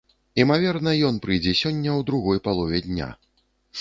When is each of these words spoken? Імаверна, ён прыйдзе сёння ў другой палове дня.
Імаверна, 0.43 0.93
ён 1.09 1.19
прыйдзе 1.25 1.53
сёння 1.61 1.91
ў 1.99 2.07
другой 2.11 2.43
палове 2.49 2.79
дня. 2.87 3.11